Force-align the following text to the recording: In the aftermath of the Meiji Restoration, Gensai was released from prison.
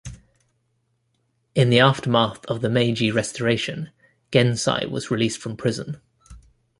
In 1.53 1.69
the 1.69 1.79
aftermath 1.79 2.43
of 2.47 2.61
the 2.61 2.71
Meiji 2.71 3.11
Restoration, 3.11 3.91
Gensai 4.31 4.89
was 4.89 5.11
released 5.11 5.37
from 5.37 5.55
prison. 5.55 6.01